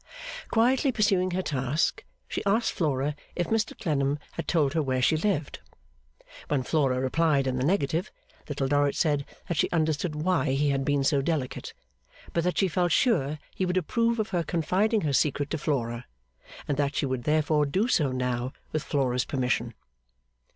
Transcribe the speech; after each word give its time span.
Quietly 0.49 0.91
pursuing 0.91 1.29
her 1.29 1.43
task, 1.43 2.03
she 2.27 2.43
asked 2.43 2.71
Flora 2.71 3.15
if 3.35 3.49
Mr 3.49 3.77
Clennam 3.79 4.17
had 4.31 4.47
told 4.47 4.73
her 4.73 4.81
where 4.81 4.99
she 4.99 5.15
lived? 5.15 5.59
When 6.47 6.63
Flora 6.63 6.99
replied 6.99 7.45
in 7.45 7.57
the 7.57 7.63
negative, 7.63 8.09
Little 8.49 8.67
Dorrit 8.67 8.95
said 8.95 9.27
that 9.47 9.57
she 9.57 9.69
understood 9.69 10.15
why 10.15 10.53
he 10.53 10.71
had 10.71 10.83
been 10.83 11.03
so 11.03 11.21
delicate, 11.21 11.75
but 12.33 12.43
that 12.43 12.57
she 12.57 12.67
felt 12.67 12.91
sure 12.91 13.37
he 13.53 13.63
would 13.63 13.77
approve 13.77 14.17
of 14.17 14.29
her 14.29 14.41
confiding 14.41 15.01
her 15.01 15.13
secret 15.13 15.51
to 15.51 15.59
Flora, 15.59 16.07
and 16.67 16.77
that 16.77 16.95
she 16.95 17.05
would 17.05 17.25
therefore 17.25 17.67
do 17.67 17.87
so 17.87 18.11
now 18.11 18.53
with 18.71 18.81
Flora's 18.83 19.25
permission. 19.25 19.75